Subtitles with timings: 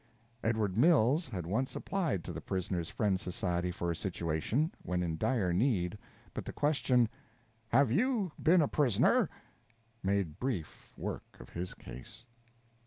[0.43, 5.15] Edward Mills had once applied to the Prisoner's Friend Society for a situation, when in
[5.15, 5.95] dire need,
[6.33, 7.07] but the question,
[7.67, 9.29] "Have you been a prisoner?"
[10.01, 12.25] made brief work of his case.